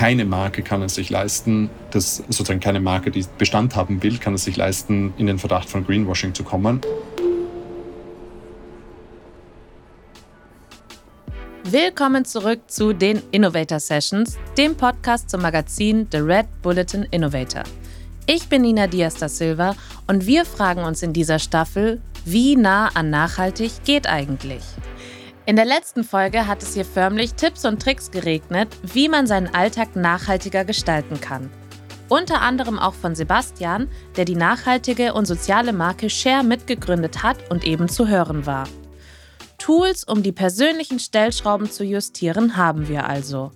[0.00, 4.32] keine Marke kann es sich leisten, das sozusagen keine Marke, die Bestand haben will, kann
[4.32, 6.80] es sich leisten, in den Verdacht von Greenwashing zu kommen.
[11.64, 17.64] Willkommen zurück zu den Innovator Sessions, dem Podcast zum Magazin The Red Bulletin Innovator.
[18.24, 19.76] Ich bin Nina Diaz da Silva
[20.06, 24.62] und wir fragen uns in dieser Staffel, wie nah an nachhaltig geht eigentlich?
[25.50, 29.52] In der letzten Folge hat es hier förmlich Tipps und Tricks geregnet, wie man seinen
[29.52, 31.50] Alltag nachhaltiger gestalten kann.
[32.08, 37.64] Unter anderem auch von Sebastian, der die nachhaltige und soziale Marke Share mitgegründet hat und
[37.64, 38.68] eben zu hören war.
[39.58, 43.50] Tools, um die persönlichen Stellschrauben zu justieren, haben wir also.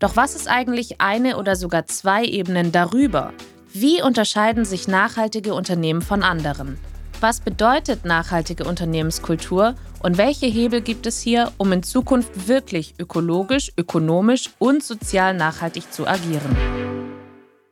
[0.00, 3.32] Doch was ist eigentlich eine oder sogar zwei Ebenen darüber?
[3.72, 6.78] Wie unterscheiden sich nachhaltige Unternehmen von anderen?
[7.22, 13.72] Was bedeutet nachhaltige Unternehmenskultur und welche Hebel gibt es hier, um in Zukunft wirklich ökologisch,
[13.78, 16.54] ökonomisch und sozial nachhaltig zu agieren?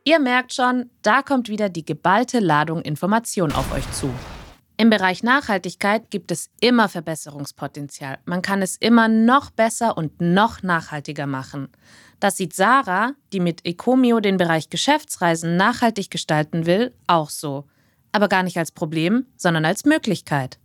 [0.05, 4.09] Ihr merkt schon, da kommt wieder die geballte Ladung Information auf euch zu.
[4.79, 8.19] Im Bereich Nachhaltigkeit gibt es immer Verbesserungspotenzial.
[8.25, 11.69] Man kann es immer noch besser und noch nachhaltiger machen.
[12.19, 17.67] Das sieht Sarah, die mit Ecomio den Bereich Geschäftsreisen nachhaltig gestalten will, auch so
[18.13, 20.59] aber gar nicht als Problem, sondern als Möglichkeit.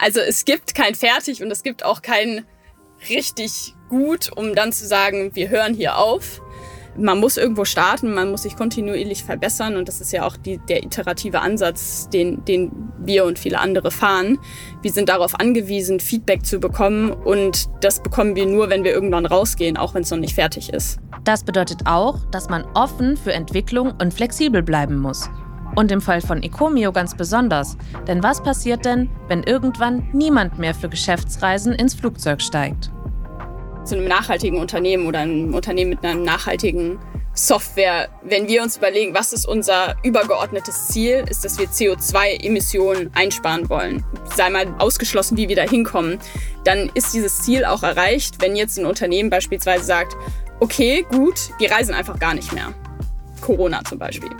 [0.00, 2.46] Also es gibt kein fertig und es gibt auch kein
[3.10, 6.40] richtig gut, um dann zu sagen, wir hören hier auf.
[6.96, 10.58] Man muss irgendwo starten, man muss sich kontinuierlich verbessern und das ist ja auch die,
[10.68, 14.38] der iterative Ansatz, den, den wir und viele andere fahren.
[14.82, 19.24] Wir sind darauf angewiesen, Feedback zu bekommen und das bekommen wir nur, wenn wir irgendwann
[19.24, 20.98] rausgehen, auch wenn es noch nicht fertig ist.
[21.24, 25.30] Das bedeutet auch, dass man offen für Entwicklung und flexibel bleiben muss.
[25.76, 27.76] Und im Fall von Ecomio ganz besonders.
[28.06, 32.90] Denn was passiert denn, wenn irgendwann niemand mehr für Geschäftsreisen ins Flugzeug steigt?
[33.84, 36.98] Zu einem nachhaltigen Unternehmen oder einem Unternehmen mit einer nachhaltigen
[37.32, 43.68] Software, wenn wir uns überlegen, was ist unser übergeordnetes Ziel, ist, dass wir CO2-Emissionen einsparen
[43.70, 44.04] wollen.
[44.34, 46.18] Sei mal ausgeschlossen, wie wir da hinkommen,
[46.64, 50.16] dann ist dieses Ziel auch erreicht, wenn jetzt ein Unternehmen beispielsweise sagt,
[50.58, 52.74] okay, gut, wir reisen einfach gar nicht mehr.
[53.40, 54.30] Corona zum Beispiel,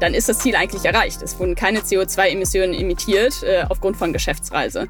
[0.00, 1.22] dann ist das Ziel eigentlich erreicht.
[1.22, 4.88] Es wurden keine CO2-Emissionen emittiert äh, aufgrund von Geschäftsreise.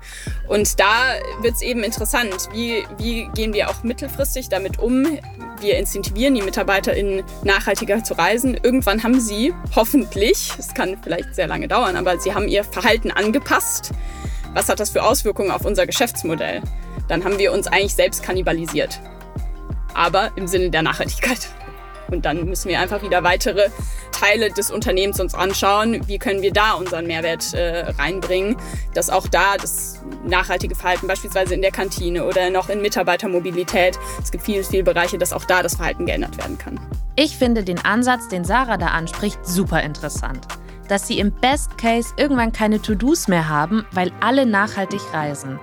[0.48, 5.06] Und da wird es eben interessant, wie, wie gehen wir auch mittelfristig damit um?
[5.60, 8.58] Wir incentivieren die MitarbeiterInnen, nachhaltiger zu reisen.
[8.62, 13.10] Irgendwann haben sie hoffentlich, es kann vielleicht sehr lange dauern, aber sie haben ihr Verhalten
[13.10, 13.92] angepasst.
[14.54, 16.62] Was hat das für Auswirkungen auf unser Geschäftsmodell?
[17.08, 19.00] Dann haben wir uns eigentlich selbst kannibalisiert.
[19.94, 21.48] Aber im Sinne der Nachhaltigkeit.
[22.10, 23.68] Und dann müssen wir einfach wieder weitere
[24.12, 26.06] Teile des Unternehmens uns anschauen.
[26.06, 28.56] Wie können wir da unseren Mehrwert äh, reinbringen,
[28.94, 34.30] dass auch da das nachhaltige Verhalten beispielsweise in der Kantine oder noch in Mitarbeitermobilität, es
[34.30, 36.80] gibt viele, viele Bereiche, dass auch da das Verhalten geändert werden kann.
[37.16, 40.46] Ich finde den Ansatz, den Sarah da anspricht, super interessant.
[40.88, 45.58] Dass sie im Best Case irgendwann keine To-Dos mehr haben, weil alle nachhaltig reisen.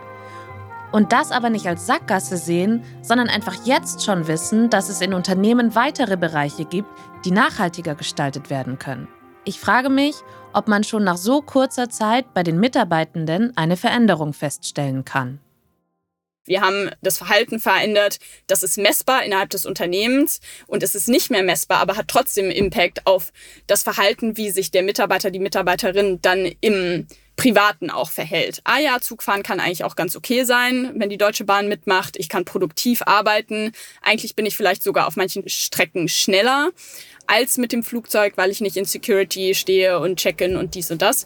[0.96, 5.14] Und das aber nicht als Sackgasse sehen, sondern einfach jetzt schon wissen, dass es in
[5.14, 6.88] Unternehmen weitere Bereiche gibt,
[7.26, 9.10] die nachhaltiger gestaltet werden können.
[9.44, 10.16] Ich frage mich,
[10.54, 15.42] ob man schon nach so kurzer Zeit bei den Mitarbeitenden eine Veränderung feststellen kann.
[16.46, 21.30] Wir haben das Verhalten verändert, das ist messbar innerhalb des Unternehmens und es ist nicht
[21.30, 23.34] mehr messbar, aber hat trotzdem Impact auf
[23.68, 27.06] das Verhalten, wie sich der Mitarbeiter, die Mitarbeiterin dann im
[27.36, 28.62] Privaten auch verhält.
[28.64, 32.16] Ah ja, Zugfahren kann eigentlich auch ganz okay sein, wenn die Deutsche Bahn mitmacht.
[32.18, 33.72] Ich kann produktiv arbeiten.
[34.02, 36.70] Eigentlich bin ich vielleicht sogar auf manchen Strecken schneller
[37.28, 41.02] als mit dem Flugzeug, weil ich nicht in Security stehe und checken und dies und
[41.02, 41.26] das.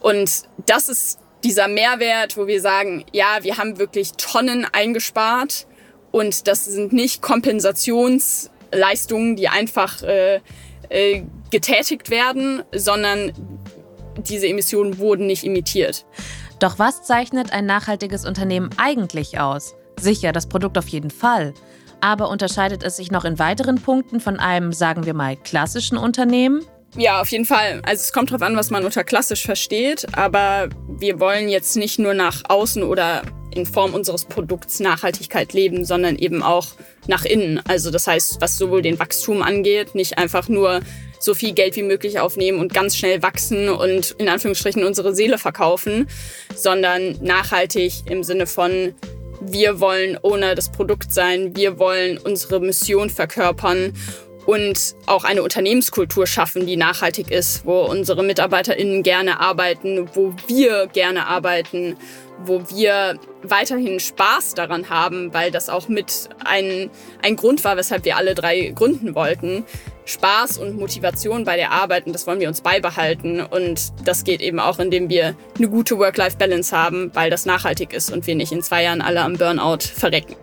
[0.00, 5.66] Und das ist dieser Mehrwert, wo wir sagen, ja, wir haben wirklich Tonnen eingespart
[6.10, 10.40] und das sind nicht Kompensationsleistungen, die einfach äh,
[10.88, 13.32] äh, getätigt werden, sondern
[14.18, 16.04] diese Emissionen wurden nicht emittiert.
[16.58, 19.74] Doch was zeichnet ein nachhaltiges Unternehmen eigentlich aus?
[19.98, 21.54] Sicher, das Produkt auf jeden Fall.
[22.00, 26.64] Aber unterscheidet es sich noch in weiteren Punkten von einem, sagen wir mal, klassischen Unternehmen?
[26.96, 27.82] Ja, auf jeden Fall.
[27.84, 31.98] Also es kommt darauf an, was man unter klassisch versteht, aber wir wollen jetzt nicht
[31.98, 33.22] nur nach außen oder
[33.54, 36.68] in Form unseres Produkts Nachhaltigkeit leben, sondern eben auch
[37.06, 37.60] nach innen.
[37.66, 40.80] Also das heißt, was sowohl den Wachstum angeht, nicht einfach nur
[41.20, 45.38] so viel Geld wie möglich aufnehmen und ganz schnell wachsen und in Anführungsstrichen unsere Seele
[45.38, 46.08] verkaufen,
[46.54, 48.94] sondern nachhaltig im Sinne von
[49.40, 53.92] wir wollen ohne das Produkt sein, wir wollen unsere Mission verkörpern
[54.48, 60.86] und auch eine Unternehmenskultur schaffen, die nachhaltig ist, wo unsere MitarbeiterInnen gerne arbeiten, wo wir
[60.86, 61.98] gerne arbeiten,
[62.46, 66.88] wo wir weiterhin Spaß daran haben, weil das auch mit ein,
[67.20, 69.66] ein Grund war, weshalb wir alle drei gründen wollten.
[70.06, 73.42] Spaß und Motivation bei der Arbeit und das wollen wir uns beibehalten.
[73.42, 78.10] Und das geht eben auch, indem wir eine gute Work-Life-Balance haben, weil das nachhaltig ist
[78.10, 80.36] und wir nicht in zwei Jahren alle am Burnout verrecken.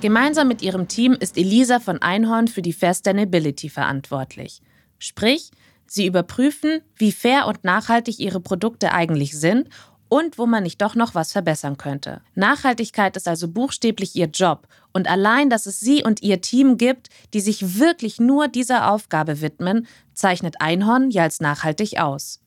[0.00, 4.60] Gemeinsam mit ihrem Team ist Elisa von Einhorn für die Fair verantwortlich.
[4.98, 5.50] Sprich,
[5.86, 9.68] sie überprüfen, wie fair und nachhaltig ihre Produkte eigentlich sind
[10.08, 12.20] und wo man nicht doch noch was verbessern könnte.
[12.34, 17.08] Nachhaltigkeit ist also buchstäblich ihr Job und allein, dass es sie und ihr Team gibt,
[17.32, 22.40] die sich wirklich nur dieser Aufgabe widmen, zeichnet Einhorn ja als nachhaltig aus.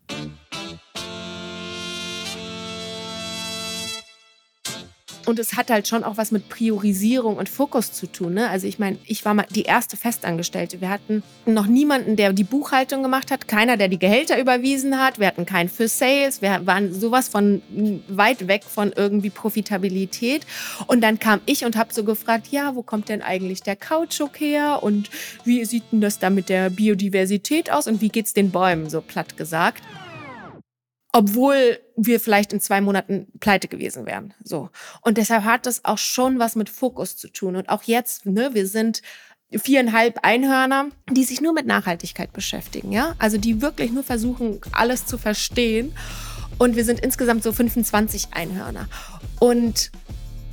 [5.29, 8.33] Und es hat halt schon auch was mit Priorisierung und Fokus zu tun.
[8.33, 8.49] Ne?
[8.49, 10.81] Also ich meine, ich war mal die erste Festangestellte.
[10.81, 15.19] Wir hatten noch niemanden, der die Buchhaltung gemacht hat, keiner, der die Gehälter überwiesen hat.
[15.19, 16.41] Wir hatten keinen für Sales.
[16.41, 17.61] Wir waren sowas von
[18.07, 20.47] weit weg von irgendwie Profitabilität.
[20.87, 24.39] Und dann kam ich und habe so gefragt, ja, wo kommt denn eigentlich der Kautschuk
[24.39, 24.81] her?
[24.81, 25.11] Und
[25.45, 27.85] wie sieht denn das da mit der Biodiversität aus?
[27.85, 29.83] Und wie geht's den Bäumen, so platt gesagt?
[31.11, 34.33] Obwohl wir vielleicht in zwei Monaten pleite gewesen wären.
[34.43, 34.69] So.
[35.01, 37.55] Und deshalb hat das auch schon was mit Fokus zu tun.
[37.55, 39.01] Und auch jetzt, ne, wir sind
[39.51, 43.15] viereinhalb Einhörner, die sich nur mit Nachhaltigkeit beschäftigen, ja?
[43.17, 45.93] Also die wirklich nur versuchen, alles zu verstehen.
[46.59, 48.87] Und wir sind insgesamt so 25 Einhörner.
[49.39, 49.91] Und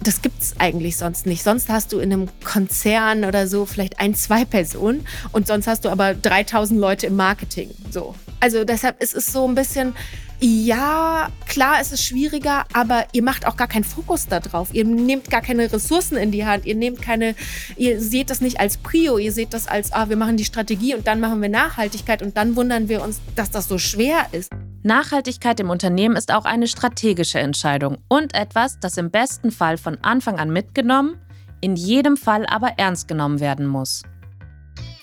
[0.03, 1.43] das gibt es eigentlich sonst nicht.
[1.43, 5.85] Sonst hast du in einem Konzern oder so vielleicht ein, zwei Personen und sonst hast
[5.85, 7.71] du aber 3000 Leute im Marketing.
[7.91, 8.15] So.
[8.41, 9.95] Also deshalb ist es so ein bisschen,
[10.41, 14.75] ja, klar ist es schwieriger, aber ihr macht auch gar keinen Fokus darauf.
[14.75, 16.67] Ihr nehmt gar keine Ressourcen in die Hand.
[16.67, 17.35] Ihr nehmt keine,
[17.77, 19.19] ihr seht das nicht als Prio.
[19.19, 22.37] Ihr seht das als, ah, wir machen die Strategie und dann machen wir Nachhaltigkeit und
[22.37, 24.53] dann wundern wir uns, dass das so schwer ist.
[24.83, 29.99] Nachhaltigkeit im Unternehmen ist auch eine strategische Entscheidung und etwas, das im besten Fall von
[30.03, 31.17] Anfang an mitgenommen,
[31.61, 34.03] in jedem Fall aber ernst genommen werden muss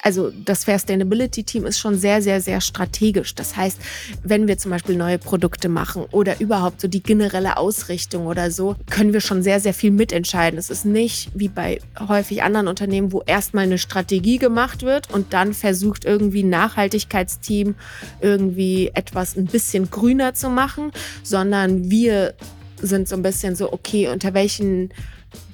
[0.03, 3.35] also das Fair Sustainability Team ist schon sehr, sehr, sehr strategisch.
[3.35, 3.79] Das heißt,
[4.21, 8.75] wenn wir zum Beispiel neue Produkte machen oder überhaupt so die generelle Ausrichtung oder so,
[8.89, 10.59] können wir schon sehr, sehr viel mitentscheiden.
[10.59, 15.31] Es ist nicht wie bei häufig anderen Unternehmen, wo erstmal eine Strategie gemacht wird und
[15.31, 17.75] dann versucht irgendwie Nachhaltigkeitsteam
[18.19, 20.91] irgendwie etwas ein bisschen grüner zu machen,
[21.23, 22.33] sondern wir
[22.81, 24.89] sind so ein bisschen so, okay, unter welchen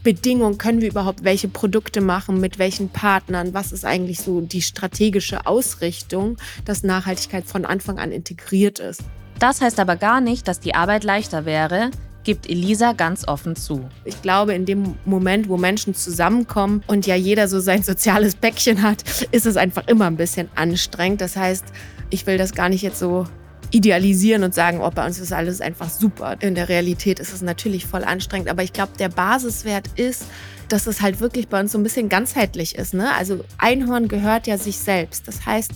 [0.03, 4.61] Bedingungen können wir überhaupt welche Produkte machen, mit welchen Partnern, was ist eigentlich so die
[4.61, 9.03] strategische Ausrichtung, dass Nachhaltigkeit von Anfang an integriert ist.
[9.39, 11.91] Das heißt aber gar nicht, dass die Arbeit leichter wäre,
[12.23, 13.89] gibt Elisa ganz offen zu.
[14.05, 18.81] Ich glaube, in dem Moment, wo Menschen zusammenkommen und ja jeder so sein soziales Päckchen
[18.81, 21.21] hat, ist es einfach immer ein bisschen anstrengend.
[21.21, 21.65] Das heißt,
[22.09, 23.25] ich will das gar nicht jetzt so
[23.71, 26.37] idealisieren und sagen, oh, bei uns ist alles einfach super.
[26.39, 30.25] In der Realität ist es natürlich voll anstrengend, aber ich glaube, der Basiswert ist,
[30.69, 32.93] dass es halt wirklich bei uns so ein bisschen ganzheitlich ist.
[32.93, 33.13] Ne?
[33.15, 35.27] Also Einhorn gehört ja sich selbst.
[35.27, 35.71] Das heißt,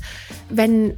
[0.50, 0.96] wenn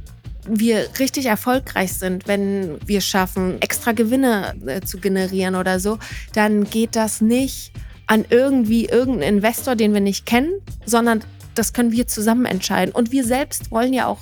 [0.48, 5.98] wir richtig erfolgreich sind, wenn wir schaffen, extra Gewinne äh, zu generieren oder so,
[6.34, 7.72] dann geht das nicht
[8.06, 10.52] an irgendwie irgendeinen Investor, den wir nicht kennen,
[10.84, 11.24] sondern
[11.58, 12.94] das können wir zusammen entscheiden.
[12.94, 14.20] Und wir selbst wollen ja auch,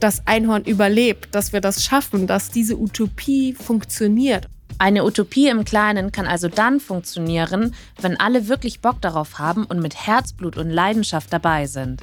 [0.00, 4.48] dass Einhorn überlebt, dass wir das schaffen, dass diese Utopie funktioniert.
[4.78, 9.80] Eine Utopie im Kleinen kann also dann funktionieren, wenn alle wirklich Bock darauf haben und
[9.80, 12.00] mit Herzblut und Leidenschaft dabei sind.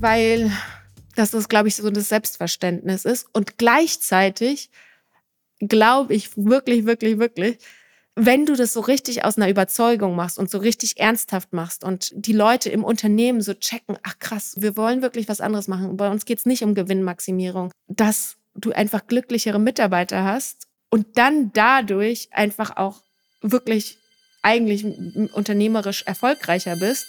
[0.00, 0.50] Weil
[1.16, 3.26] das ist, glaube ich, so das Selbstverständnis ist.
[3.32, 4.70] Und gleichzeitig
[5.60, 7.58] glaube ich wirklich, wirklich, wirklich,
[8.16, 12.12] wenn du das so richtig aus einer Überzeugung machst und so richtig ernsthaft machst und
[12.14, 15.96] die Leute im Unternehmen so checken, ach krass, wir wollen wirklich was anderes machen.
[15.96, 21.50] Bei uns geht es nicht um Gewinnmaximierung, dass du einfach glücklichere Mitarbeiter hast und dann
[21.52, 23.02] dadurch einfach auch
[23.40, 23.98] wirklich
[24.42, 24.84] eigentlich
[25.32, 27.06] unternehmerisch erfolgreicher bist.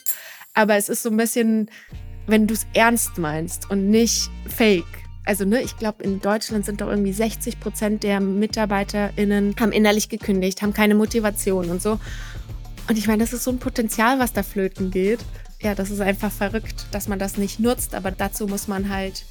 [0.54, 1.70] Aber es ist so ein bisschen,
[2.26, 6.82] wenn du es ernst meinst und nicht fake also ne, ich glaube, in Deutschland sind
[6.82, 12.00] doch irgendwie 60 Prozent der MitarbeiterInnen haben innerlich gekündigt, haben keine Motivation und so.
[12.88, 15.20] Und ich meine, das ist so ein Potenzial, was da flöten geht.
[15.62, 19.26] Ja, das ist einfach verrückt, dass man das nicht nutzt, aber dazu muss man halt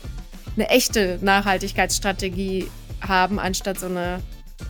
[0.56, 2.68] eine echte Nachhaltigkeitsstrategie
[3.00, 4.20] haben, anstatt so eine,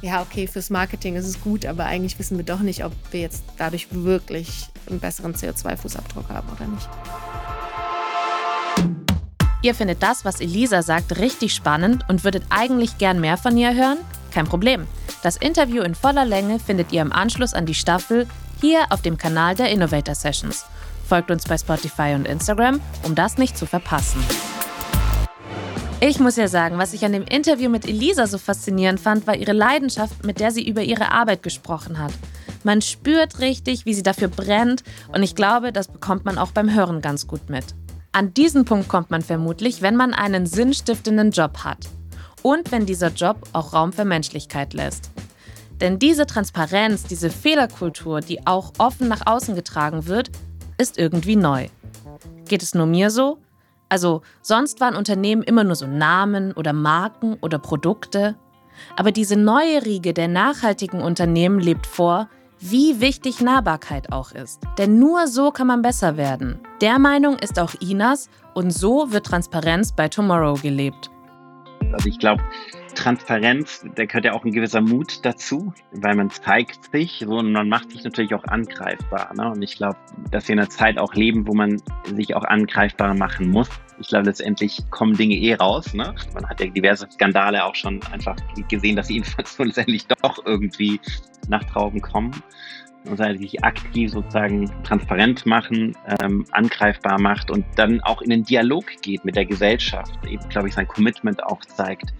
[0.02, 3.20] ja, okay, fürs Marketing ist es gut, aber eigentlich wissen wir doch nicht, ob wir
[3.20, 6.88] jetzt dadurch wirklich einen besseren CO2-Fußabdruck haben oder nicht.
[9.64, 13.74] Ihr findet das, was Elisa sagt, richtig spannend und würdet eigentlich gern mehr von ihr
[13.74, 13.96] hören?
[14.30, 14.86] Kein Problem.
[15.22, 18.26] Das Interview in voller Länge findet ihr im Anschluss an die Staffel
[18.60, 20.66] hier auf dem Kanal der Innovator Sessions.
[21.08, 24.22] Folgt uns bei Spotify und Instagram, um das nicht zu verpassen.
[25.98, 29.34] Ich muss ja sagen, was ich an dem Interview mit Elisa so faszinierend fand, war
[29.34, 32.12] ihre Leidenschaft, mit der sie über ihre Arbeit gesprochen hat.
[32.64, 36.74] Man spürt richtig, wie sie dafür brennt und ich glaube, das bekommt man auch beim
[36.74, 37.64] Hören ganz gut mit.
[38.14, 41.88] An diesen Punkt kommt man vermutlich, wenn man einen sinnstiftenden Job hat
[42.42, 45.10] und wenn dieser Job auch Raum für Menschlichkeit lässt.
[45.80, 50.30] Denn diese Transparenz, diese Fehlerkultur, die auch offen nach außen getragen wird,
[50.78, 51.66] ist irgendwie neu.
[52.44, 53.38] Geht es nur mir so?
[53.88, 58.36] Also sonst waren Unternehmen immer nur so Namen oder Marken oder Produkte.
[58.94, 62.28] Aber diese neue Riege der nachhaltigen Unternehmen lebt vor,
[62.60, 64.60] wie wichtig Nahbarkeit auch ist.
[64.78, 66.60] Denn nur so kann man besser werden.
[66.80, 71.10] Der Meinung ist auch Inas und so wird Transparenz bei Tomorrow gelebt.
[71.92, 72.42] Also ich glaube,
[72.94, 77.52] Transparenz, da gehört ja auch ein gewisser Mut dazu, weil man zeigt sich so und
[77.52, 79.32] man macht sich natürlich auch angreifbar.
[79.34, 79.50] Ne?
[79.50, 79.96] Und ich glaube,
[80.30, 83.68] dass wir in einer Zeit auch leben, wo man sich auch angreifbar machen muss.
[84.00, 85.94] Ich glaube, letztendlich kommen Dinge eh raus.
[85.94, 86.14] Ne?
[86.32, 88.36] Man hat ja diverse Skandale auch schon einfach
[88.68, 91.00] gesehen, dass sie Informationen letztendlich doch irgendwie
[91.48, 92.32] nach draußen kommen
[93.08, 98.84] und sich aktiv sozusagen transparent machen, ähm, angreifbar macht und dann auch in den Dialog
[99.02, 102.14] geht mit der Gesellschaft, eben, glaube ich, sein Commitment auch zeigt,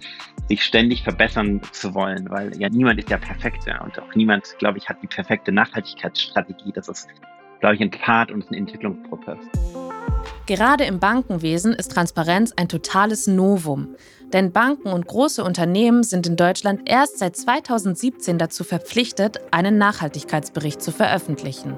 [0.47, 4.55] sich ständig verbessern zu wollen, weil ja niemand ist ja perfekt, ja, und auch niemand,
[4.59, 6.71] glaube ich, hat die perfekte Nachhaltigkeitsstrategie.
[6.71, 7.07] Das ist,
[7.59, 9.39] glaube ich, ein Part und ein Entwicklungsprozess.
[10.45, 13.95] Gerade im Bankenwesen ist Transparenz ein totales Novum.
[14.31, 20.81] Denn Banken und große Unternehmen sind in Deutschland erst seit 2017 dazu verpflichtet, einen Nachhaltigkeitsbericht
[20.81, 21.75] zu veröffentlichen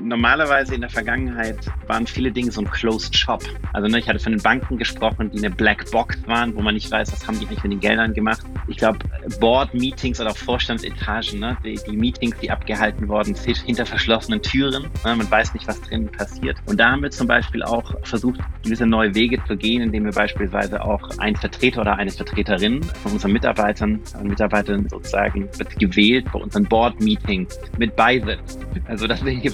[0.00, 3.42] normalerweise in der Vergangenheit waren viele Dinge so ein Closed Shop.
[3.72, 6.74] Also ne, ich hatte von den Banken gesprochen, die eine Black Box waren, wo man
[6.74, 8.44] nicht weiß, was haben die eigentlich mit den Geldern gemacht.
[8.68, 8.98] Ich glaube,
[9.40, 14.84] Board-Meetings oder auch Vorstandsetagen, ne, die, die, Meetings, die abgehalten worden sind, hinter verschlossenen Türen.
[15.04, 16.56] Ne, man weiß nicht, was drin passiert.
[16.66, 20.12] Und da haben wir zum Beispiel auch versucht, gewisse neue Wege zu gehen, indem wir
[20.12, 26.26] beispielsweise auch ein Vertreter oder eine Vertreterin von unseren Mitarbeitern und Mitarbeitern sozusagen wird gewählt
[26.32, 28.60] bei unseren Board-Meetings mit beisitzt.
[28.86, 29.52] Also dass wir hier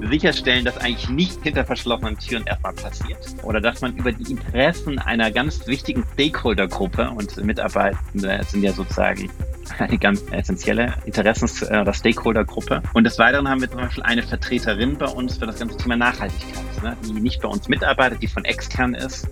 [0.00, 3.18] sicherstellen, dass eigentlich nicht hinter verschlossenen Türen erstmal passiert.
[3.42, 9.30] Oder dass man über die Interessen einer ganz wichtigen Stakeholder-Gruppe und Mitarbeitende sind ja sozusagen
[9.78, 12.82] eine ganz essentielle Interessens- oder Stakeholder-Gruppe.
[12.92, 15.96] Und des Weiteren haben wir zum Beispiel eine Vertreterin bei uns für das ganze Thema
[15.96, 19.28] Nachhaltigkeit, ne, die nicht bei uns mitarbeitet, die von extern ist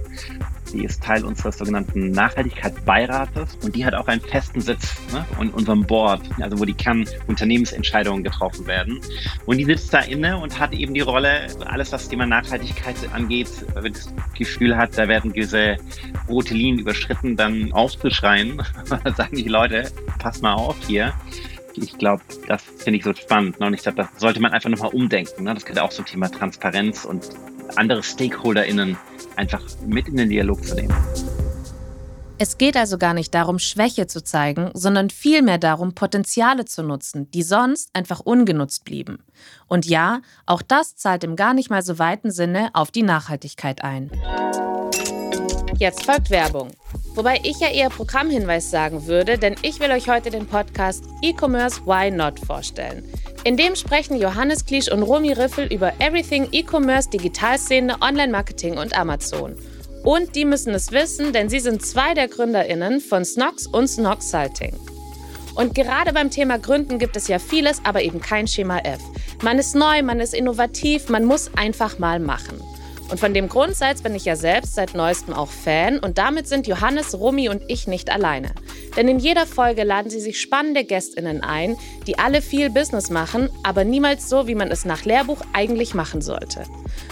[0.73, 5.51] die ist Teil unseres sogenannten Nachhaltigkeitsbeirates und die hat auch einen festen Sitz ne, in
[5.51, 9.01] unserem Board, also wo die Kernunternehmensentscheidungen getroffen werden.
[9.47, 12.97] Und die sitzt da inne und hat eben die Rolle, alles was das Thema Nachhaltigkeit
[13.13, 15.77] angeht, wenn das Gefühl hat, da werden gewisse
[16.29, 18.63] rote Linien überschritten, dann aufzuschreien.
[19.17, 21.15] sagen die Leute, pass mal auf hier
[21.83, 23.61] ich glaube, das finde ich so spannend.
[23.61, 23.67] Ne?
[23.67, 25.45] Und ich glaube, das sollte man einfach nochmal umdenken.
[25.45, 25.55] Ne?
[25.55, 27.29] Das gehört auch zum Thema Transparenz und
[27.77, 28.97] andere StakeholderInnen
[29.38, 30.95] einfach mit in den Dialog zu nehmen.
[32.40, 37.28] Es geht also gar nicht darum, Schwäche zu zeigen, sondern vielmehr darum, Potenziale zu nutzen,
[37.33, 39.25] die sonst einfach ungenutzt blieben.
[39.66, 43.83] Und ja, auch das zahlt im gar nicht mal so weiten Sinne auf die Nachhaltigkeit
[43.83, 44.11] ein.
[45.78, 46.71] Jetzt folgt Werbung.
[47.14, 51.85] Wobei ich ja eher Programmhinweis sagen würde, denn ich will euch heute den Podcast E-Commerce
[51.87, 53.04] Why Not vorstellen.
[53.49, 59.57] In dem sprechen Johannes Klisch und Romy Riffel über Everything E-Commerce, Digitalszene, Online-Marketing und Amazon.
[60.05, 64.28] Und die müssen es wissen, denn sie sind zwei der GründerInnen von Snox und Snox
[64.28, 64.76] Salting.
[65.55, 69.00] Und gerade beim Thema Gründen gibt es ja vieles, aber eben kein Schema F.
[69.43, 72.61] Man ist neu, man ist innovativ, man muss einfach mal machen.
[73.11, 76.67] Und von dem Grundsatz bin ich ja selbst seit neuestem auch Fan und damit sind
[76.67, 78.50] Johannes, Rumi und ich nicht alleine.
[78.97, 83.49] Denn in jeder Folge laden sie sich spannende Gästinnen ein, die alle viel Business machen,
[83.62, 86.65] aber niemals so, wie man es nach Lehrbuch eigentlich machen sollte.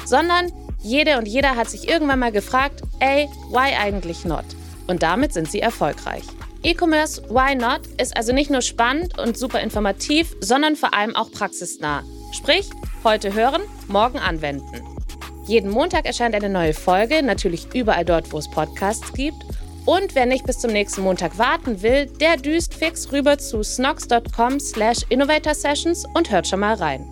[0.04, 4.44] Sondern jede und jeder hat sich irgendwann mal gefragt, ey, why eigentlich not?
[4.86, 6.22] Und damit sind sie erfolgreich.
[6.62, 11.30] E-Commerce Why Not ist also nicht nur spannend und super informativ, sondern vor allem auch
[11.30, 12.02] praxisnah.
[12.32, 12.68] Sprich,
[13.04, 14.82] heute hören, morgen anwenden.
[15.46, 19.44] Jeden Montag erscheint eine neue Folge, natürlich überall dort, wo es Podcasts gibt.
[19.84, 24.58] Und wer nicht bis zum nächsten Montag warten will, der düst fix rüber zu snox.com
[24.58, 27.06] slash innovator sessions und hört schon mal rein.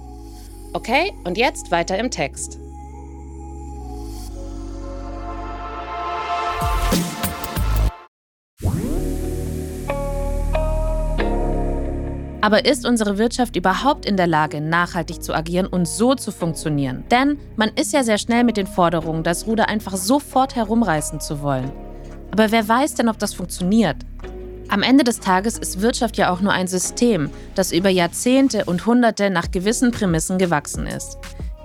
[0.72, 2.58] Okay, und jetzt weiter im Text.
[12.44, 17.02] Aber ist unsere Wirtschaft überhaupt in der Lage, nachhaltig zu agieren und so zu funktionieren?
[17.10, 21.40] Denn man ist ja sehr schnell mit den Forderungen, das Ruder einfach sofort herumreißen zu
[21.40, 21.72] wollen.
[22.32, 23.96] Aber wer weiß denn, ob das funktioniert?
[24.68, 28.84] Am Ende des Tages ist Wirtschaft ja auch nur ein System, das über Jahrzehnte und
[28.84, 31.16] Hunderte nach gewissen Prämissen gewachsen ist.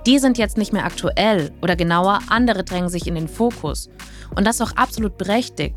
[0.06, 3.90] Die sind jetzt nicht mehr aktuell oder genauer, andere drängen sich in den Fokus.
[4.34, 5.76] Und das auch absolut berechtigt.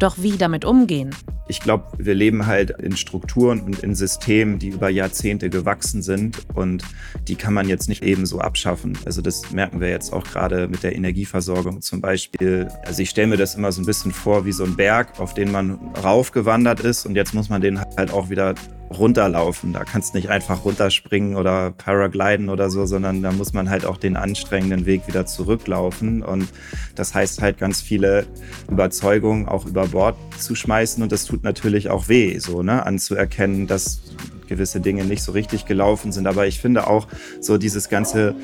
[0.00, 1.14] Doch wie damit umgehen?
[1.50, 6.38] Ich glaube, wir leben halt in Strukturen und in Systemen, die über Jahrzehnte gewachsen sind
[6.54, 6.84] und
[7.26, 8.96] die kann man jetzt nicht eben so abschaffen.
[9.04, 12.68] Also das merken wir jetzt auch gerade mit der Energieversorgung zum Beispiel.
[12.86, 15.34] Also ich stelle mir das immer so ein bisschen vor wie so ein Berg, auf
[15.34, 15.72] den man
[16.04, 18.54] raufgewandert ist und jetzt muss man den halt auch wieder
[18.90, 19.72] runterlaufen.
[19.72, 23.84] Da kannst du nicht einfach runterspringen oder paragliden oder so, sondern da muss man halt
[23.84, 26.22] auch den anstrengenden Weg wieder zurücklaufen.
[26.22, 26.48] Und
[26.96, 28.26] das heißt halt ganz viele
[28.70, 31.02] Überzeugungen auch über Bord zu schmeißen.
[31.02, 34.00] Und das tut natürlich auch weh, so, ne, anzuerkennen, dass
[34.48, 36.26] gewisse Dinge nicht so richtig gelaufen sind.
[36.26, 37.06] Aber ich finde auch
[37.40, 38.34] so dieses ganze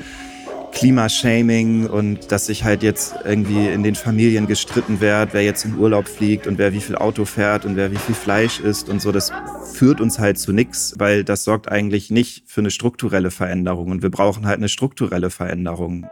[0.71, 5.77] Klimashaming und dass sich halt jetzt irgendwie in den Familien gestritten wird, wer jetzt in
[5.77, 9.01] Urlaub fliegt und wer wie viel Auto fährt und wer wie viel Fleisch isst und
[9.01, 9.31] so, das
[9.73, 14.01] führt uns halt zu nichts, weil das sorgt eigentlich nicht für eine strukturelle Veränderung und
[14.01, 16.05] wir brauchen halt eine strukturelle Veränderung.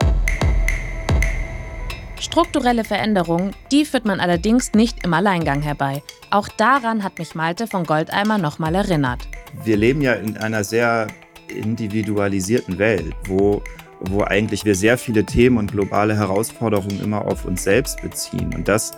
[2.20, 6.02] Strukturelle Veränderungen, die führt man allerdings nicht im Alleingang herbei.
[6.32, 9.28] Auch daran hat mich Malte von Goldeimer nochmal erinnert.
[9.64, 11.08] Wir leben ja in einer sehr
[11.48, 13.62] individualisierten Welt, wo
[14.10, 18.54] wo eigentlich wir sehr viele Themen und globale Herausforderungen immer auf uns selbst beziehen.
[18.56, 18.92] Und das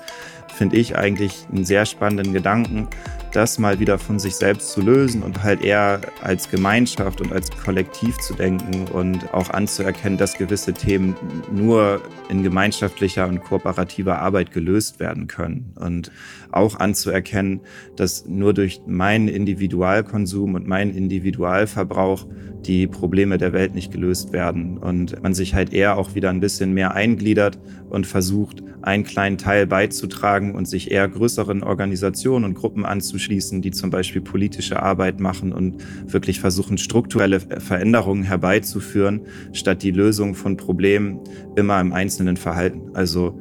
[0.53, 2.87] finde ich eigentlich einen sehr spannenden Gedanken,
[3.31, 7.49] das mal wieder von sich selbst zu lösen und halt eher als Gemeinschaft und als
[7.51, 11.15] Kollektiv zu denken und auch anzuerkennen, dass gewisse Themen
[11.51, 15.73] nur in gemeinschaftlicher und kooperativer Arbeit gelöst werden können.
[15.75, 16.11] Und
[16.51, 17.61] auch anzuerkennen,
[17.95, 22.25] dass nur durch meinen Individualkonsum und meinen Individualverbrauch
[22.65, 26.39] die Probleme der Welt nicht gelöst werden und man sich halt eher auch wieder ein
[26.39, 32.53] bisschen mehr eingliedert und versucht, einen kleinen Teil beizutragen und sich eher größeren Organisationen und
[32.55, 33.16] Gruppen anzuschließen,
[33.61, 39.21] die zum Beispiel politische Arbeit machen und wirklich versuchen, strukturelle Veränderungen herbeizuführen,
[39.53, 41.19] statt die Lösung von Problemen
[41.55, 42.95] immer im einzelnen Verhalten.
[42.95, 43.39] Also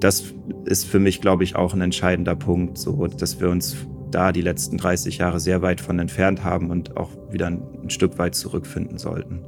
[0.00, 0.34] das
[0.66, 3.76] ist für mich, glaube ich, auch ein entscheidender Punkt, so dass wir uns
[4.10, 8.18] da die letzten 30 Jahre sehr weit von entfernt haben und auch wieder ein Stück
[8.18, 9.40] weit zurückfinden sollten.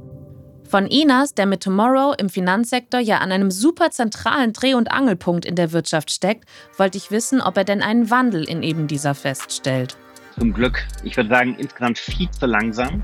[0.69, 5.45] Von Inas, der mit Tomorrow im Finanzsektor ja an einem super zentralen Dreh- und Angelpunkt
[5.45, 6.43] in der Wirtschaft steckt,
[6.77, 9.95] wollte ich wissen, ob er denn einen Wandel in eben dieser feststellt.
[10.37, 10.85] Zum Glück.
[11.05, 13.01] Ich würde sagen, insgesamt viel zu langsam.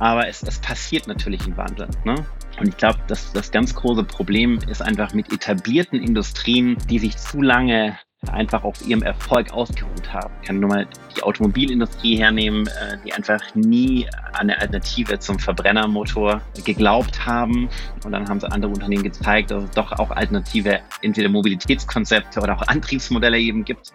[0.00, 1.88] Aber es, es passiert natürlich ein Wandel.
[2.04, 2.16] Ne?
[2.58, 7.16] Und ich glaube, dass das ganz große Problem ist einfach mit etablierten Industrien, die sich
[7.16, 7.96] zu lange
[8.30, 10.32] einfach auf ihrem Erfolg ausgeruht haben.
[10.40, 16.40] Ich kann nur mal die Automobilindustrie hernehmen, äh, die einfach nie eine Alternative zum Verbrennermotor
[16.64, 17.68] geglaubt haben.
[18.04, 22.56] Und dann haben sie andere Unternehmen gezeigt, dass es doch auch alternative entweder Mobilitätskonzepte oder
[22.56, 23.92] auch Antriebsmodelle eben gibt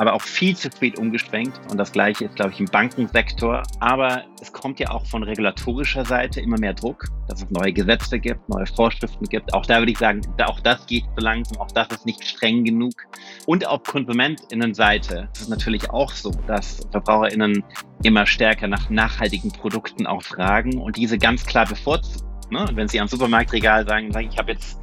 [0.00, 1.60] aber auch viel zu spät umgeschwenkt.
[1.70, 3.62] Und das Gleiche ist, glaube ich, im Bankensektor.
[3.80, 8.18] Aber es kommt ja auch von regulatorischer Seite immer mehr Druck, dass es neue Gesetze
[8.18, 9.52] gibt, neue Vorschriften gibt.
[9.52, 12.64] Auch da würde ich sagen, auch das geht zu langsam, auch das ist nicht streng
[12.64, 12.94] genug.
[13.44, 17.62] Und auf KonsumentInnenseite ist es natürlich auch so, dass VerbraucherInnen
[18.02, 22.26] immer stärker nach nachhaltigen Produkten auch fragen und diese ganz klar bevorzugen.
[22.50, 22.66] Ne?
[22.72, 24.78] Wenn Sie am Supermarktregal sagen, ich habe jetzt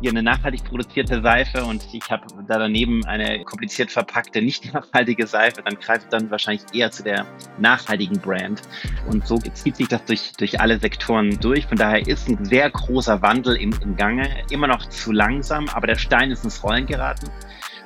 [0.00, 5.26] hier eine nachhaltig produzierte Seife und ich habe da daneben eine kompliziert verpackte, nicht nachhaltige
[5.26, 7.26] Seife, dann greift dann wahrscheinlich eher zu der
[7.58, 8.62] nachhaltigen Brand.
[9.08, 11.66] Und so zieht sich das durch, durch alle Sektoren durch.
[11.66, 15.86] Von daher ist ein sehr großer Wandel im, im Gange, immer noch zu langsam, aber
[15.86, 17.30] der Stein ist ins Rollen geraten.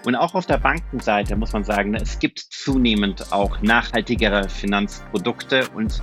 [0.04, 6.02] Und auch auf der Bankenseite muss man sagen, es gibt zunehmend auch nachhaltigere Finanzprodukte und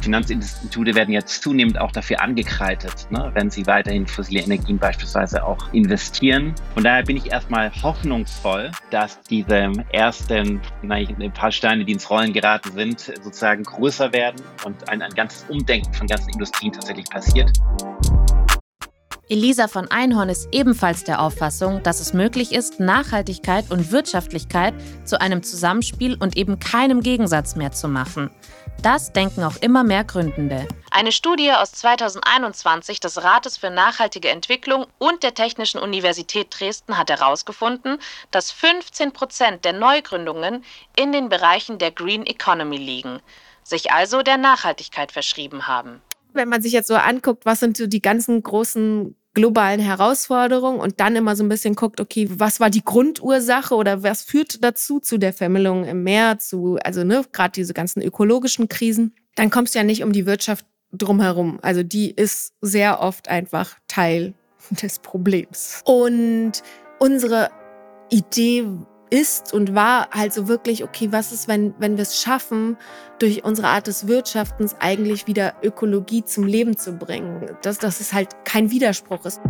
[0.00, 5.72] Finanzinstitute werden jetzt zunehmend auch dafür angekreidet, ne, wenn sie weiterhin fossile Energien beispielsweise auch
[5.72, 6.54] investieren.
[6.74, 12.32] Von daher bin ich erstmal hoffnungsvoll, dass diese ersten ein paar Steine, die ins Rollen
[12.32, 17.50] geraten sind, sozusagen größer werden und ein, ein ganzes Umdenken von ganzen Industrien tatsächlich passiert.
[19.30, 24.74] Elisa von Einhorn ist ebenfalls der Auffassung, dass es möglich ist, Nachhaltigkeit und Wirtschaftlichkeit
[25.04, 28.30] zu einem Zusammenspiel und eben keinem Gegensatz mehr zu machen.
[28.82, 30.66] Das denken auch immer mehr Gründende.
[30.90, 37.10] Eine Studie aus 2021 des Rates für nachhaltige Entwicklung und der Technischen Universität Dresden hat
[37.10, 37.98] herausgefunden,
[38.30, 40.64] dass 15 Prozent der Neugründungen
[40.96, 43.20] in den Bereichen der Green Economy liegen,
[43.64, 46.00] sich also der Nachhaltigkeit verschrieben haben.
[46.32, 51.00] Wenn man sich jetzt so anguckt, was sind so die ganzen großen globalen Herausforderungen und
[51.00, 54.98] dann immer so ein bisschen guckt, okay, was war die Grundursache oder was führt dazu
[54.98, 59.74] zu der Vermüllung im Meer, zu, also ne, gerade diese ganzen ökologischen Krisen, dann kommst
[59.74, 61.58] du ja nicht um die Wirtschaft drumherum.
[61.62, 64.34] Also die ist sehr oft einfach Teil
[64.70, 65.82] des Problems.
[65.84, 66.62] Und
[66.98, 67.50] unsere
[68.10, 68.64] Idee
[69.10, 72.76] ist und war halt so wirklich, okay, was ist, wenn, wenn wir es schaffen,
[73.18, 78.12] durch unsere Art des Wirtschaftens eigentlich wieder Ökologie zum Leben zu bringen, dass, dass es
[78.12, 79.40] halt kein Widerspruch ist.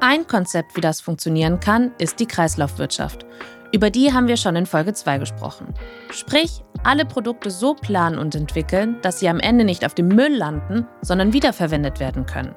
[0.00, 3.24] Ein Konzept, wie das funktionieren kann, ist die Kreislaufwirtschaft.
[3.72, 5.72] Über die haben wir schon in Folge 2 gesprochen.
[6.10, 10.34] Sprich, alle Produkte so planen und entwickeln, dass sie am Ende nicht auf dem Müll
[10.34, 12.54] landen, sondern wiederverwendet werden können.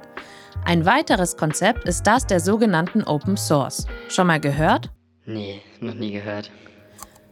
[0.63, 3.85] Ein weiteres Konzept ist das der sogenannten Open Source.
[4.09, 4.89] Schon mal gehört?
[5.25, 6.51] Nee, noch nie gehört.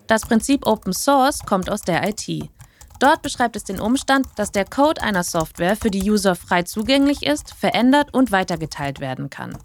[0.07, 2.49] Das Prinzip Open Source kommt aus der IT.
[2.99, 7.23] Dort beschreibt es den Umstand, dass der Code einer Software für die User frei zugänglich
[7.23, 9.57] ist, verändert und weitergeteilt werden kann.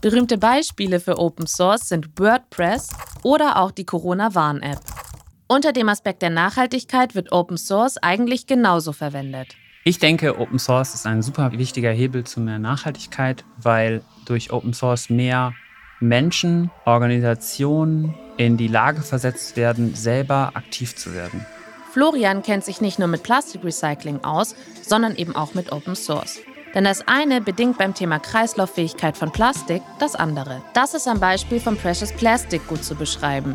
[0.00, 2.90] Berühmte Beispiele für Open Source sind WordPress
[3.22, 4.80] oder auch die Corona-Warn-App.
[5.48, 9.56] Unter dem Aspekt der Nachhaltigkeit wird Open Source eigentlich genauso verwendet.
[9.86, 14.72] Ich denke, Open Source ist ein super wichtiger Hebel zu mehr Nachhaltigkeit, weil durch Open
[14.72, 15.52] Source mehr
[16.00, 21.44] Menschen, Organisationen in die Lage versetzt werden, selber aktiv zu werden.
[21.92, 26.40] Florian kennt sich nicht nur mit Plastikrecycling aus, sondern eben auch mit Open Source.
[26.74, 30.62] Denn das eine bedingt beim Thema Kreislauffähigkeit von Plastik das andere.
[30.72, 33.54] Das ist am Beispiel von Precious Plastic gut zu beschreiben.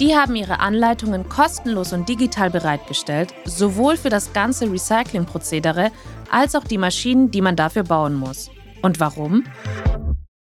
[0.00, 5.92] Die haben ihre Anleitungen kostenlos und digital bereitgestellt, sowohl für das ganze Recyclingprozedere
[6.32, 8.50] als auch die Maschinen, die man dafür bauen muss.
[8.82, 9.44] Und warum?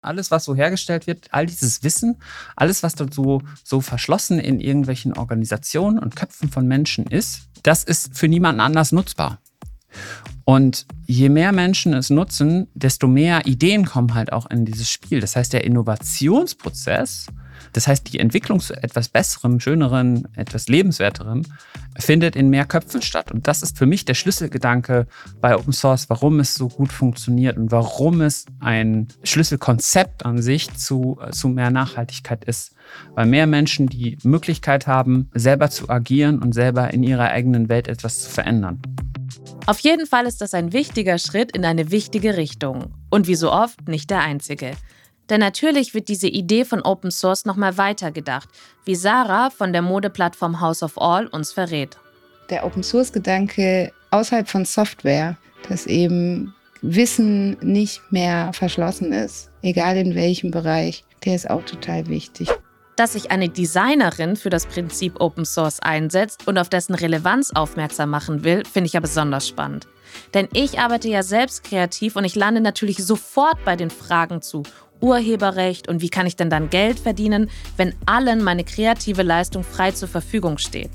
[0.01, 2.21] Alles, was so hergestellt wird, all dieses Wissen,
[2.55, 7.83] alles, was dort so, so verschlossen in irgendwelchen Organisationen und Köpfen von Menschen ist, das
[7.83, 9.39] ist für niemanden anders nutzbar.
[10.45, 15.19] Und je mehr Menschen es nutzen, desto mehr Ideen kommen halt auch in dieses Spiel.
[15.19, 17.27] Das heißt, der Innovationsprozess
[17.73, 21.43] das heißt, die Entwicklung zu etwas Besserem, Schönerem, etwas Lebenswerterem
[21.97, 23.31] findet in mehr Köpfen statt.
[23.31, 25.07] Und das ist für mich der Schlüsselgedanke
[25.39, 30.73] bei Open Source, warum es so gut funktioniert und warum es ein Schlüsselkonzept an sich
[30.73, 32.73] zu, zu mehr Nachhaltigkeit ist.
[33.15, 37.87] Weil mehr Menschen die Möglichkeit haben, selber zu agieren und selber in ihrer eigenen Welt
[37.87, 38.81] etwas zu verändern.
[39.65, 42.93] Auf jeden Fall ist das ein wichtiger Schritt in eine wichtige Richtung.
[43.09, 44.71] Und wie so oft nicht der einzige.
[45.31, 48.49] Denn natürlich wird diese Idee von Open Source nochmal weitergedacht,
[48.83, 51.97] wie Sarah von der Modeplattform House of All uns verrät.
[52.49, 55.37] Der Open Source-Gedanke außerhalb von Software,
[55.69, 62.07] dass eben Wissen nicht mehr verschlossen ist, egal in welchem Bereich, der ist auch total
[62.07, 62.49] wichtig.
[62.97, 68.09] Dass sich eine Designerin für das Prinzip Open Source einsetzt und auf dessen Relevanz aufmerksam
[68.09, 69.87] machen will, finde ich ja besonders spannend.
[70.33, 74.63] Denn ich arbeite ja selbst kreativ und ich lande natürlich sofort bei den Fragen zu
[75.01, 79.91] Urheberrecht und wie kann ich denn dann Geld verdienen, wenn allen meine kreative Leistung frei
[79.91, 80.91] zur Verfügung steht.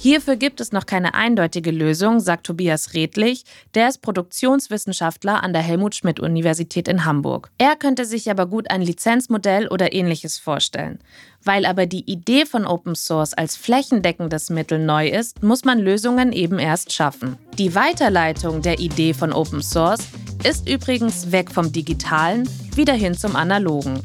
[0.00, 3.42] Hierfür gibt es noch keine eindeutige Lösung, sagt Tobias Redlich,
[3.74, 7.50] der ist Produktionswissenschaftler an der Helmut Schmidt Universität in Hamburg.
[7.58, 11.00] Er könnte sich aber gut ein Lizenzmodell oder ähnliches vorstellen.
[11.42, 16.30] Weil aber die Idee von Open Source als flächendeckendes Mittel neu ist, muss man Lösungen
[16.32, 17.36] eben erst schaffen.
[17.58, 20.06] Die Weiterleitung der Idee von Open Source
[20.44, 24.00] ist übrigens weg vom digitalen wieder hin zum analogen.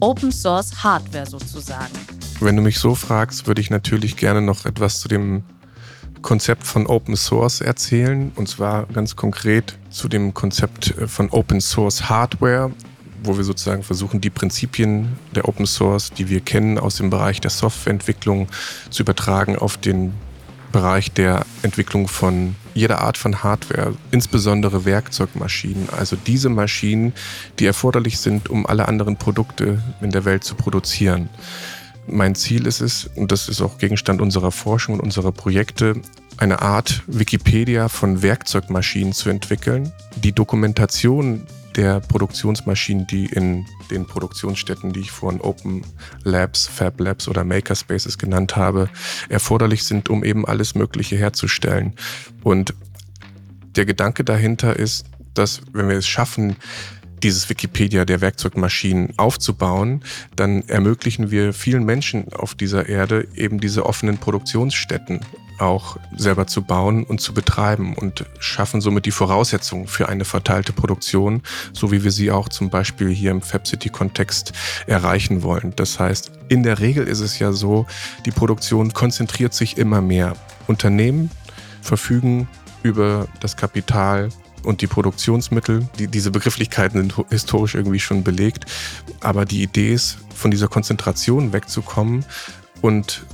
[0.00, 1.92] Open Source Hardware sozusagen.
[2.40, 5.42] Wenn du mich so fragst, würde ich natürlich gerne noch etwas zu dem
[6.22, 8.32] Konzept von Open Source erzählen.
[8.36, 12.72] Und zwar ganz konkret zu dem Konzept äh, von Open Source Hardware,
[13.22, 17.40] wo wir sozusagen versuchen, die Prinzipien der Open Source, die wir kennen aus dem Bereich
[17.40, 18.48] der Softwareentwicklung,
[18.90, 20.12] zu übertragen auf den
[20.72, 27.12] Bereich der Entwicklung von jeder Art von Hardware, insbesondere Werkzeugmaschinen, also diese Maschinen,
[27.58, 31.28] die erforderlich sind, um alle anderen Produkte in der Welt zu produzieren.
[32.06, 35.94] Mein Ziel ist es, und das ist auch Gegenstand unserer Forschung und unserer Projekte,
[36.38, 39.92] eine Art Wikipedia von Werkzeugmaschinen zu entwickeln.
[40.16, 41.46] Die Dokumentation
[41.78, 45.82] der Produktionsmaschinen, die in den Produktionsstätten, die ich vorhin Open
[46.24, 48.90] Labs, Fab Labs oder Makerspaces genannt habe,
[49.28, 51.94] erforderlich sind, um eben alles Mögliche herzustellen.
[52.42, 52.74] Und
[53.76, 56.56] der Gedanke dahinter ist, dass wenn wir es schaffen,
[57.22, 60.02] dieses Wikipedia der Werkzeugmaschinen aufzubauen,
[60.34, 65.20] dann ermöglichen wir vielen Menschen auf dieser Erde eben diese offenen Produktionsstätten
[65.58, 70.72] auch selber zu bauen und zu betreiben und schaffen somit die Voraussetzungen für eine verteilte
[70.72, 71.42] Produktion,
[71.72, 74.52] so wie wir sie auch zum Beispiel hier im FabCity-Kontext
[74.86, 75.72] erreichen wollen.
[75.76, 77.86] Das heißt, in der Regel ist es ja so,
[78.24, 80.34] die Produktion konzentriert sich immer mehr.
[80.66, 81.30] Unternehmen
[81.82, 82.48] verfügen
[82.82, 84.28] über das Kapital
[84.64, 85.88] und die Produktionsmittel.
[85.98, 88.66] Die, diese Begrifflichkeiten sind historisch irgendwie schon belegt.
[89.20, 92.24] Aber die Idee ist, von dieser Konzentration wegzukommen
[92.80, 93.24] und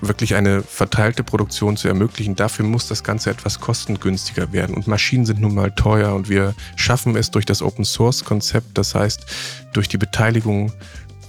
[0.00, 4.74] wirklich eine verteilte Produktion zu ermöglichen, dafür muss das Ganze etwas kostengünstiger werden.
[4.74, 8.78] Und Maschinen sind nun mal teuer und wir schaffen es durch das Open Source Konzept,
[8.78, 9.26] das heißt
[9.72, 10.72] durch die Beteiligung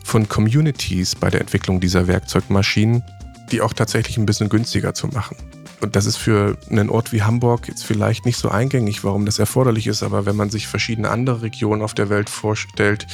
[0.04, 3.04] von Communities bei der Entwicklung dieser Werkzeugmaschinen,
[3.52, 5.38] die auch tatsächlich ein bisschen günstiger zu machen.
[5.82, 9.40] Und das ist für einen Ort wie Hamburg jetzt vielleicht nicht so eingängig, warum das
[9.40, 13.08] erforderlich ist, aber wenn man sich verschiedene andere Regionen auf der Welt vorstellt,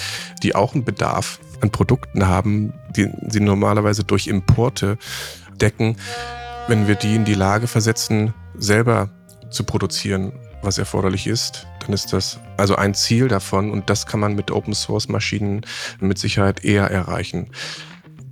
[0.43, 4.98] die auch einen Bedarf an Produkten haben, die sie normalerweise durch Importe
[5.62, 5.98] decken,
[6.67, 9.10] wenn wir die in die Lage versetzen, selber
[9.50, 14.20] zu produzieren, was erforderlich ist, dann ist das also ein Ziel davon und das kann
[14.20, 15.62] man mit Open Source Maschinen
[16.00, 17.52] mit Sicherheit eher erreichen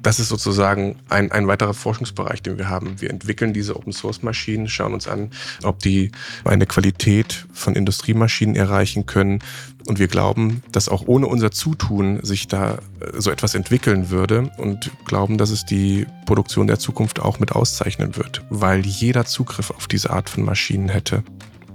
[0.05, 3.01] das ist sozusagen ein, ein weiterer Forschungsbereich, den wir haben.
[3.01, 5.31] Wir entwickeln diese Open-Source-Maschinen, schauen uns an,
[5.63, 6.11] ob die
[6.43, 9.39] eine Qualität von Industriemaschinen erreichen können.
[9.87, 14.51] Und wir glauben, dass auch ohne unser Zutun sich da äh, so etwas entwickeln würde
[14.57, 19.71] und glauben, dass es die Produktion der Zukunft auch mit auszeichnen wird, weil jeder Zugriff
[19.71, 21.23] auf diese Art von Maschinen hätte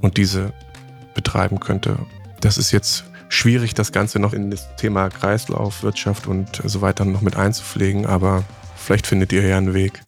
[0.02, 0.52] und diese
[1.14, 1.98] betreiben könnte.
[2.40, 7.22] Das ist jetzt schwierig, das Ganze noch in das Thema Kreislaufwirtschaft und so weiter noch
[7.22, 8.44] mit einzupflegen, aber
[8.76, 10.02] vielleicht findet ihr ja einen Weg.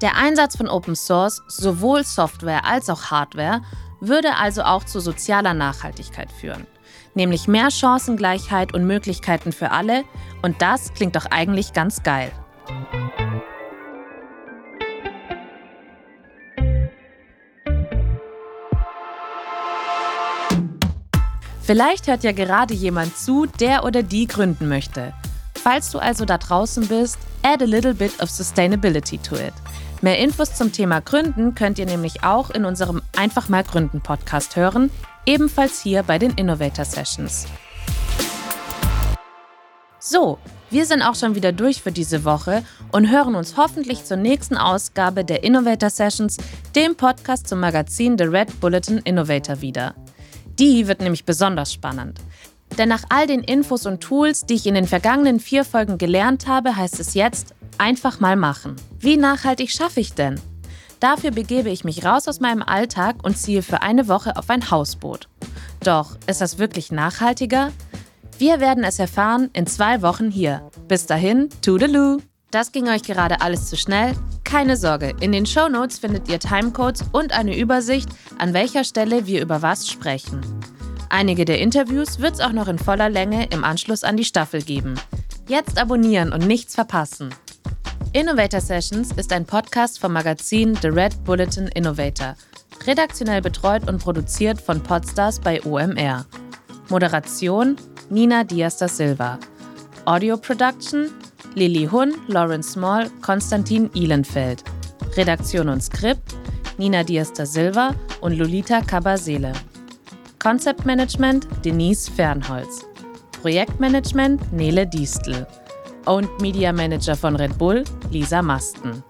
[0.00, 3.62] Der Einsatz von Open Source, sowohl Software als auch Hardware,
[4.00, 6.66] würde also auch zu sozialer Nachhaltigkeit führen.
[7.14, 10.04] Nämlich mehr Chancengleichheit und Möglichkeiten für alle.
[10.42, 12.32] Und das klingt doch eigentlich ganz geil.
[21.70, 25.12] Vielleicht hört ja gerade jemand zu, der oder die gründen möchte.
[25.54, 29.52] Falls du also da draußen bist, add a little bit of sustainability to it.
[30.02, 34.56] Mehr Infos zum Thema Gründen könnt ihr nämlich auch in unserem Einfach mal Gründen Podcast
[34.56, 34.90] hören,
[35.26, 37.46] ebenfalls hier bei den Innovator Sessions.
[40.00, 40.38] So,
[40.70, 44.56] wir sind auch schon wieder durch für diese Woche und hören uns hoffentlich zur nächsten
[44.56, 46.36] Ausgabe der Innovator Sessions,
[46.74, 49.94] dem Podcast zum Magazin The Red Bulletin Innovator wieder.
[50.60, 52.20] Die wird nämlich besonders spannend.
[52.76, 56.46] Denn nach all den Infos und Tools, die ich in den vergangenen vier Folgen gelernt
[56.46, 58.76] habe, heißt es jetzt, einfach mal machen.
[58.98, 60.38] Wie nachhaltig schaffe ich denn?
[61.00, 64.70] Dafür begebe ich mich raus aus meinem Alltag und ziehe für eine Woche auf ein
[64.70, 65.28] Hausboot.
[65.82, 67.72] Doch, ist das wirklich nachhaltiger?
[68.38, 70.70] Wir werden es erfahren in zwei Wochen hier.
[70.88, 72.18] Bis dahin, Toodaloo!
[72.50, 74.14] Das ging euch gerade alles zu schnell?
[74.42, 78.08] Keine Sorge, in den Show Notes findet ihr Timecodes und eine Übersicht,
[78.38, 80.40] an welcher Stelle wir über was sprechen.
[81.08, 84.62] Einige der Interviews wird es auch noch in voller Länge im Anschluss an die Staffel
[84.62, 84.94] geben.
[85.46, 87.32] Jetzt abonnieren und nichts verpassen.
[88.12, 92.34] Innovator Sessions ist ein Podcast vom Magazin The Red Bulletin Innovator,
[92.84, 96.26] redaktionell betreut und produziert von Podstars bei OMR.
[96.88, 97.76] Moderation
[98.08, 99.38] Nina Diaz da Silva.
[100.04, 101.10] Audio Production
[101.54, 104.62] Lilly Hun, Lawrence Small, Konstantin Ihlenfeld.
[105.16, 106.36] Redaktion und Skript
[106.78, 109.52] Nina Diaz da Silva und Lolita Cabasele.
[110.38, 112.86] Konzeptmanagement Denise Fernholz.
[113.42, 115.46] Projektmanagement Nele Diestel.
[116.06, 119.02] Owned Media Manager von Red Bull Lisa Masten.